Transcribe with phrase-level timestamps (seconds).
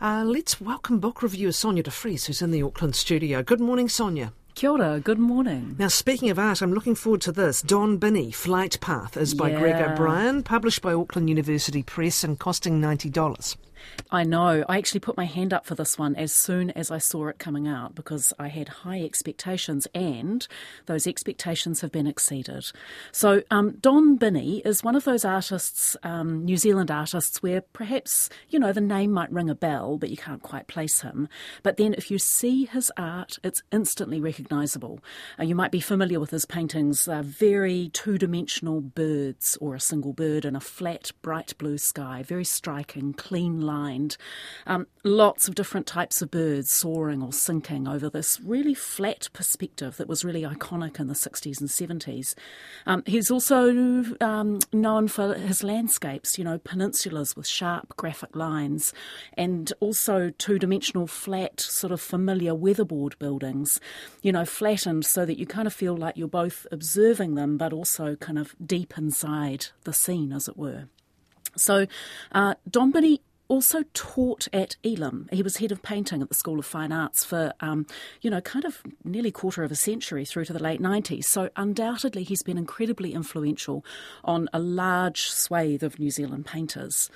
[0.00, 3.42] Uh, let's welcome book reviewer Sonja de Friez, who's in the Auckland studio.
[3.42, 4.32] Good morning, Sonja.
[4.54, 5.74] Kia ora, good morning.
[5.78, 7.62] Now, speaking of art, I'm looking forward to this.
[7.62, 9.58] Don Binney, Flight Path, is by Yeah.
[9.58, 13.56] Greg O'Brien, published by Auckland University Press and costing $90.
[14.10, 14.64] I know.
[14.68, 17.38] I actually put my hand up for this one as soon as I saw it
[17.38, 20.46] coming out because I had high expectations and
[20.86, 22.70] those expectations have been exceeded.
[23.12, 28.30] So, um, Don Binney is one of those artists, um, New Zealand artists, where perhaps,
[28.48, 31.28] you know, the name might ring a bell, but you can't quite place him.
[31.62, 35.00] But then if you see his art, it's instantly recognisable.
[35.38, 39.80] Uh, you might be familiar with his paintings, uh, very two dimensional birds or a
[39.80, 43.60] single bird in a flat, bright blue sky, very striking, clean
[44.66, 49.96] Um, lots of different types of birds soaring or sinking over this really flat perspective
[49.96, 52.34] that was really iconic in the 60s and 70s.
[52.86, 58.92] Um, he's also um, known for his landscapes, you know, peninsulas with sharp graphic lines,
[59.34, 63.80] and also two dimensional flat, sort of familiar weatherboard buildings,
[64.22, 67.72] you know, flattened so that you kind of feel like you're both observing them but
[67.72, 70.84] also kind of deep inside the scene, as it were.
[71.56, 71.86] So,
[72.32, 75.28] uh, Don Binney also taught at Elam.
[75.32, 77.86] He was head of painting at the School of Fine Arts for, um,
[78.20, 81.24] you know, kind of nearly quarter of a century through to the late 90s.
[81.24, 83.84] So undoubtedly he's been incredibly influential
[84.22, 87.10] on a large swathe of New Zealand painters.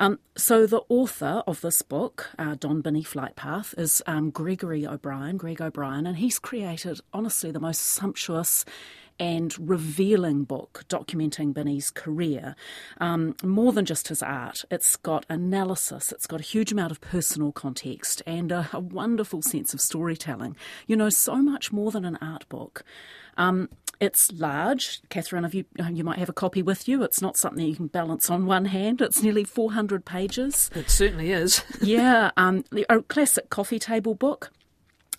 [0.00, 4.86] Um, so the author of this book, uh, Don Binney Flight Path, is um, Gregory
[4.86, 8.64] O'Brien, Greg O'Brien, and he's created, honestly, the most sumptuous
[9.18, 12.54] and revealing book documenting Binney's career.
[12.98, 17.00] Um, more than just his art, it's got analysis, it's got a huge amount of
[17.00, 20.56] personal context, and a, a wonderful sense of storytelling.
[20.86, 22.84] You know, so much more than an art book.
[23.36, 23.68] Um,
[24.00, 25.00] it's large.
[25.08, 27.02] Catherine, if you you might have a copy with you.
[27.02, 29.00] It's not something you can balance on one hand.
[29.00, 30.70] It's nearly 400 pages.
[30.74, 31.64] It certainly is.
[31.82, 34.52] yeah, um, a classic coffee table book.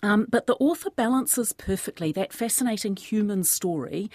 [0.02, 4.10] Um, but the author balances perfectly that fascinating human story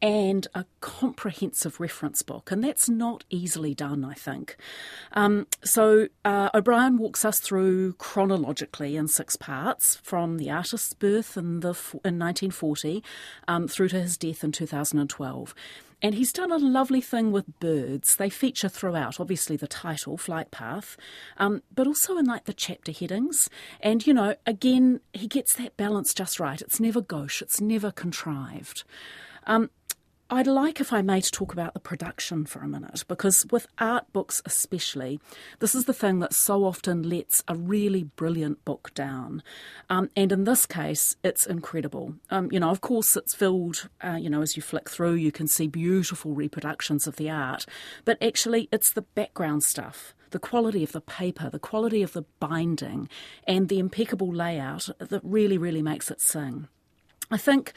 [0.00, 4.56] and a comprehensive reference book, and that's not easily done, I think.
[5.12, 11.36] Um, so uh, O'Brien walks us through chronologically in six parts, from the artist's birth
[11.36, 11.70] in the
[12.04, 13.02] in 1940
[13.48, 15.54] um, through to his death in 2012.
[16.00, 18.14] And he's done a lovely thing with birds.
[18.14, 20.96] They feature throughout, obviously the title, Flight Path,
[21.38, 23.50] um, but also in like the chapter headings.
[23.80, 26.60] And, you know, again, he gets that balance just right.
[26.60, 28.84] It's never gauche, it's never contrived.
[29.44, 29.70] Um,
[30.30, 33.66] I'd like, if I may, to talk about the production for a minute, because with
[33.78, 35.20] art books especially,
[35.60, 39.42] this is the thing that so often lets a really brilliant book down.
[39.88, 42.16] Um, and in this case, it's incredible.
[42.30, 45.32] Um, you know, of course, it's filled, uh, you know, as you flick through, you
[45.32, 47.64] can see beautiful reproductions of the art,
[48.04, 52.20] but actually, it's the background stuff the quality of the paper, the quality of the
[52.38, 53.08] binding,
[53.46, 56.68] and the impeccable layout that really, really makes it sing.
[57.30, 57.72] I think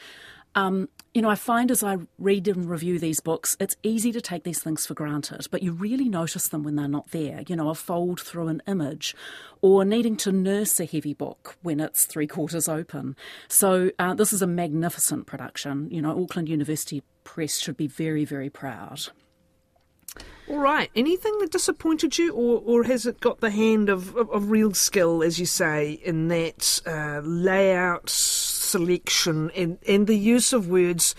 [0.54, 4.20] um, you know, I find as I read and review these books, it's easy to
[4.20, 7.42] take these things for granted, but you really notice them when they're not there.
[7.46, 9.14] You know, a fold through an image,
[9.60, 13.16] or needing to nurse a heavy book when it's three quarters open.
[13.48, 15.88] So, uh, this is a magnificent production.
[15.90, 19.08] You know, Auckland University Press should be very, very proud.
[20.48, 20.90] All right.
[20.94, 24.74] Anything that disappointed you, or, or has it got the hand of, of, of real
[24.74, 28.10] skill, as you say, in that uh, layout,
[28.72, 31.14] selection, and, and the use of words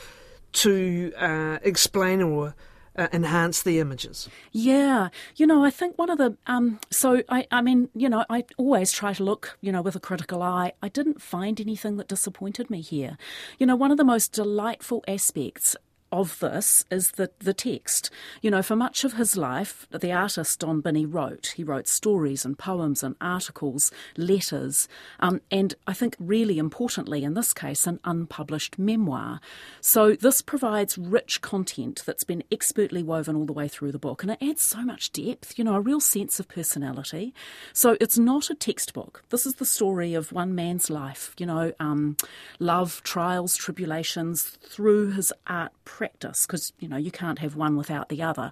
[0.63, 2.55] to uh, explain or
[2.95, 4.29] uh, enhance the images?
[4.51, 8.25] Yeah, you know, I think one of the um, so I, I mean, you know,
[8.29, 10.73] I always try to look, you know, with a critical eye.
[10.81, 13.17] I didn't find anything that disappointed me here.
[13.59, 15.75] You know, one of the most delightful aspects
[16.13, 18.11] of this is the, the text.
[18.41, 21.53] You know, for much of his life, the artist Don Binney wrote.
[21.55, 24.87] He wrote stories and poems and articles, letters,
[25.19, 29.41] um, and I think really importantly in this case, an unpublished memoir.
[29.81, 34.21] So this provides rich content that's been expertly woven all the way through the book,
[34.21, 37.33] and it adds so much depth, you know, a real sense of personality.
[37.73, 39.23] So it's not a textbook.
[39.29, 42.17] This is the story of one man's life, you know, um,
[42.59, 45.71] love, trials, tribulations through his art
[46.03, 48.51] practice because you know you can't have one without the other.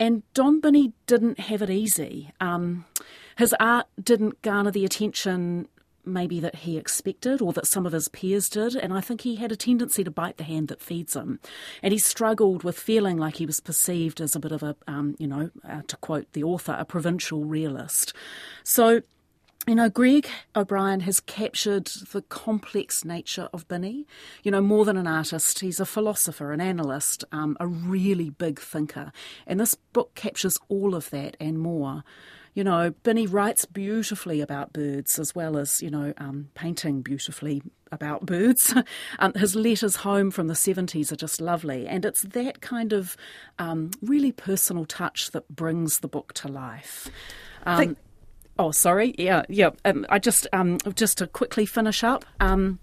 [0.00, 2.30] And Don Binney didn't have it easy.
[2.40, 2.86] Um,
[3.36, 5.68] his art didn't garner the attention
[6.06, 8.74] maybe that he expected or that some of his peers did.
[8.74, 11.38] And I think he had a tendency to bite the hand that feeds him.
[11.82, 15.16] And he struggled with feeling like he was perceived as a bit of a, um,
[15.18, 18.14] you know, uh, to quote the author, a provincial realist.
[18.64, 19.02] So
[19.66, 24.06] you know, Greg O'Brien has captured the complex nature of Binney.
[24.42, 28.60] You know, more than an artist, he's a philosopher, an analyst, um, a really big
[28.60, 29.12] thinker.
[29.46, 32.02] And this book captures all of that and more.
[32.54, 37.62] You know, Binney writes beautifully about birds as well as, you know, um, painting beautifully
[37.92, 38.74] about birds.
[39.18, 41.86] um, his letters home from the 70s are just lovely.
[41.86, 43.16] And it's that kind of
[43.58, 47.10] um, really personal touch that brings the book to life.
[47.66, 47.96] Um,
[48.58, 49.14] oh, sorry.
[49.18, 49.70] Yeah, yeah.
[49.84, 52.24] Um, I just, um, just to quickly finish up.
[52.40, 52.78] Um,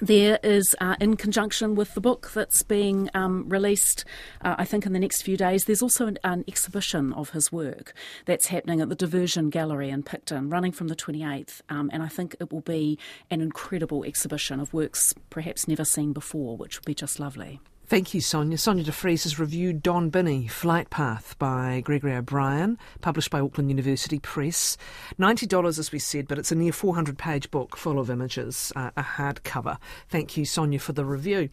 [0.00, 4.04] there is, uh, in conjunction with the book that's being um, released,
[4.40, 7.52] uh, I think in the next few days, there's also an, an, exhibition of his
[7.52, 7.94] work
[8.24, 11.60] that's happening at the Diversion Gallery in Picton, running from the 28th.
[11.68, 12.98] Um, and I think it will be
[13.30, 17.60] an incredible exhibition of works perhaps never seen before, which will be just lovely.
[17.86, 18.54] Thank you, Sonja.
[18.54, 23.68] Sonja de Friez has reviewed Don Binney, Flight Path by Gregory O'Brien, published by Auckland
[23.68, 24.78] University Press.
[25.20, 28.90] $90, as we said, but it's a near 400 page book full of images, uh,
[28.96, 29.76] a hardcover.
[30.08, 31.40] Thank you, Sonja, for the review.